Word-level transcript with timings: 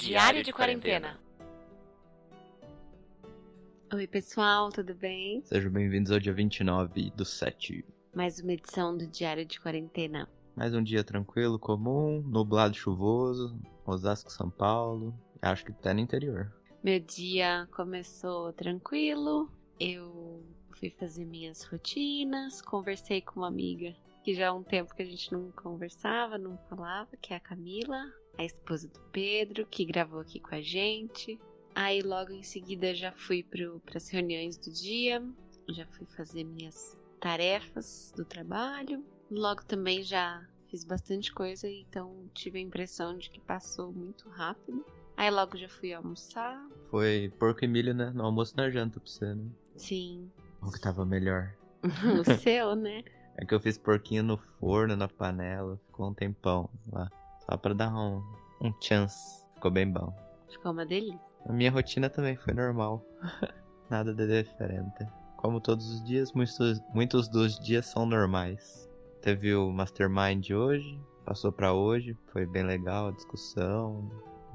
Diário 0.00 0.42
de 0.42 0.50
quarentena. 0.50 1.20
Oi, 3.92 4.06
pessoal, 4.06 4.70
tudo 4.70 4.94
bem? 4.94 5.42
Sejam 5.44 5.70
bem-vindos 5.70 6.10
ao 6.10 6.18
dia 6.18 6.32
29 6.32 7.10
do 7.10 7.22
7. 7.22 7.84
Mais 8.14 8.40
uma 8.40 8.54
edição 8.54 8.96
do 8.96 9.06
Diário 9.06 9.44
de 9.44 9.60
Quarentena. 9.60 10.26
Mais 10.56 10.74
um 10.74 10.82
dia 10.82 11.04
tranquilo, 11.04 11.58
comum, 11.58 12.22
nublado 12.22 12.74
chuvoso, 12.74 13.54
Osasco, 13.84 14.32
São 14.32 14.48
Paulo, 14.48 15.14
acho 15.42 15.66
que 15.66 15.72
até 15.72 15.92
no 15.92 16.00
interior. 16.00 16.50
Meu 16.82 16.98
dia 16.98 17.68
começou 17.70 18.54
tranquilo, 18.54 19.52
eu 19.78 20.42
fui 20.78 20.88
fazer 20.88 21.26
minhas 21.26 21.62
rotinas, 21.64 22.62
conversei 22.62 23.20
com 23.20 23.40
uma 23.40 23.48
amiga 23.48 23.94
que 24.24 24.34
já 24.34 24.48
há 24.48 24.52
um 24.54 24.62
tempo 24.62 24.94
que 24.94 25.02
a 25.02 25.06
gente 25.06 25.30
não 25.30 25.50
conversava, 25.52 26.38
não 26.38 26.56
falava, 26.68 27.16
que 27.20 27.32
é 27.32 27.36
a 27.36 27.40
Camila, 27.40 28.10
a 28.40 28.44
esposa 28.44 28.88
do 28.88 29.00
Pedro, 29.12 29.66
que 29.66 29.84
gravou 29.84 30.20
aqui 30.20 30.40
com 30.40 30.54
a 30.54 30.62
gente. 30.62 31.38
Aí 31.74 32.00
logo 32.00 32.32
em 32.32 32.42
seguida 32.42 32.94
já 32.94 33.12
fui 33.12 33.42
para 33.42 33.96
as 33.96 34.08
reuniões 34.08 34.56
do 34.56 34.72
dia, 34.72 35.22
já 35.68 35.86
fui 35.86 36.06
fazer 36.16 36.44
minhas 36.44 36.96
tarefas 37.20 38.12
do 38.16 38.24
trabalho. 38.24 39.04
Logo 39.30 39.62
também 39.64 40.02
já 40.02 40.42
fiz 40.68 40.84
bastante 40.84 41.32
coisa, 41.32 41.68
então 41.68 42.30
tive 42.32 42.58
a 42.58 42.62
impressão 42.62 43.16
de 43.16 43.28
que 43.28 43.40
passou 43.40 43.92
muito 43.92 44.28
rápido. 44.30 44.84
Aí 45.16 45.30
logo 45.30 45.58
já 45.58 45.68
fui 45.68 45.92
almoçar. 45.92 46.66
Foi 46.90 47.30
porco 47.38 47.62
e 47.62 47.68
milho, 47.68 47.92
né? 47.92 48.10
No 48.14 48.24
almoço 48.24 48.56
na 48.56 48.70
janta 48.70 48.98
pra 48.98 49.08
você, 49.08 49.34
né? 49.34 49.50
Sim. 49.76 50.30
O 50.62 50.72
que 50.72 50.80
tava 50.80 51.04
melhor. 51.04 51.54
o 51.84 52.38
seu, 52.38 52.74
né? 52.74 53.04
É 53.36 53.44
que 53.44 53.54
eu 53.54 53.60
fiz 53.60 53.76
porquinho 53.76 54.22
no 54.22 54.38
forno, 54.38 54.96
na 54.96 55.08
panela, 55.08 55.78
ficou 55.86 56.08
um 56.08 56.14
tempão 56.14 56.70
lá. 56.90 57.10
Só 57.50 57.56
pra 57.56 57.74
dar 57.74 57.92
um, 57.92 58.22
um 58.60 58.72
chance. 58.80 59.44
Ficou 59.54 59.72
bem 59.72 59.90
bom. 59.90 60.14
Ficou 60.48 60.70
uma 60.70 60.86
delícia. 60.86 61.18
A 61.48 61.52
minha 61.52 61.72
rotina 61.72 62.08
também 62.08 62.36
foi 62.36 62.54
normal. 62.54 63.04
Nada 63.90 64.14
de 64.14 64.24
diferente. 64.24 65.04
Como 65.36 65.60
todos 65.60 65.90
os 65.90 66.04
dias, 66.04 66.32
muitos, 66.32 66.80
muitos 66.94 67.28
dos 67.28 67.58
dias 67.58 67.86
são 67.86 68.06
normais. 68.06 68.88
Teve 69.20 69.52
o 69.52 69.72
Mastermind 69.72 70.50
hoje, 70.50 71.00
passou 71.24 71.50
para 71.50 71.72
hoje, 71.72 72.16
foi 72.32 72.46
bem 72.46 72.62
legal 72.62 73.08
a 73.08 73.12
discussão. 73.12 74.08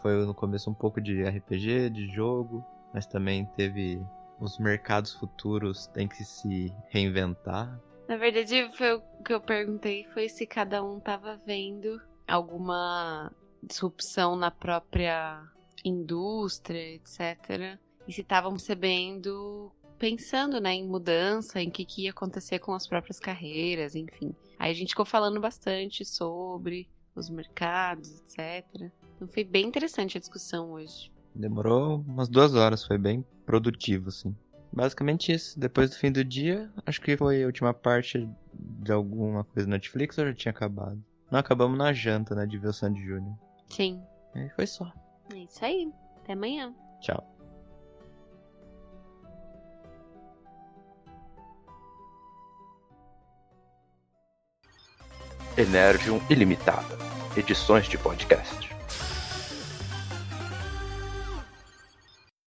Foi 0.00 0.24
no 0.24 0.32
começo 0.32 0.70
um 0.70 0.74
pouco 0.74 0.98
de 0.98 1.22
RPG, 1.24 1.90
de 1.90 2.06
jogo, 2.14 2.64
mas 2.94 3.06
também 3.06 3.44
teve 3.54 4.00
os 4.40 4.58
mercados 4.58 5.12
futuros 5.12 5.88
têm 5.88 6.08
que 6.08 6.24
se 6.24 6.72
reinventar. 6.88 7.78
Na 8.08 8.16
verdade, 8.16 8.70
foi 8.72 8.94
o 8.94 9.02
que 9.22 9.34
eu 9.34 9.40
perguntei 9.42 10.06
foi 10.14 10.26
se 10.30 10.46
cada 10.46 10.82
um 10.82 10.98
tava 10.98 11.38
vendo 11.44 12.00
alguma 12.28 13.32
disrupção 13.62 14.36
na 14.36 14.50
própria 14.50 15.42
indústria, 15.84 16.94
etc. 16.94 17.78
E 18.06 18.12
se 18.12 18.20
estavam 18.20 18.52
percebendo, 18.52 19.72
pensando 19.98 20.60
né, 20.60 20.74
em 20.74 20.86
mudança, 20.86 21.60
em 21.60 21.70
que, 21.70 21.84
que 21.84 22.04
ia 22.04 22.10
acontecer 22.10 22.58
com 22.58 22.72
as 22.72 22.86
próprias 22.86 23.18
carreiras, 23.18 23.94
enfim. 23.94 24.34
Aí 24.58 24.70
a 24.70 24.74
gente 24.74 24.90
ficou 24.90 25.04
falando 25.04 25.40
bastante 25.40 26.04
sobre 26.04 26.88
os 27.14 27.28
mercados, 27.28 28.20
etc. 28.20 28.90
Então 29.16 29.28
foi 29.28 29.44
bem 29.44 29.66
interessante 29.66 30.16
a 30.16 30.20
discussão 30.20 30.72
hoje. 30.72 31.10
Demorou 31.34 32.04
umas 32.06 32.28
duas 32.28 32.54
horas, 32.54 32.84
foi 32.84 32.98
bem 32.98 33.24
produtivo, 33.44 34.08
assim. 34.08 34.34
Basicamente 34.72 35.32
isso. 35.32 35.58
Depois 35.58 35.90
do 35.90 35.96
fim 35.96 36.12
do 36.12 36.24
dia, 36.24 36.70
acho 36.84 37.00
que 37.00 37.16
foi 37.16 37.42
a 37.42 37.46
última 37.46 37.72
parte 37.72 38.28
de 38.52 38.92
alguma 38.92 39.44
coisa 39.44 39.68
na 39.68 39.76
Netflix 39.76 40.18
ou 40.18 40.26
já 40.26 40.34
tinha 40.34 40.50
acabado? 40.50 41.02
Não, 41.30 41.38
acabamos 41.38 41.76
na 41.76 41.92
janta, 41.92 42.34
né, 42.34 42.46
de 42.46 42.56
ver 42.56 42.68
o 42.68 42.72
Sandy 42.72 43.04
Júnior. 43.04 43.36
Sim. 43.68 44.02
E 44.34 44.48
foi 44.50 44.66
só. 44.66 44.90
É 45.32 45.38
isso 45.38 45.64
aí. 45.64 45.92
Até 46.22 46.32
amanhã. 46.32 46.74
Tchau. 47.00 47.24
Energium 55.56 56.20
Ilimitada. 56.30 56.96
Edições 57.36 57.86
de 57.86 57.98
podcast. 57.98 58.77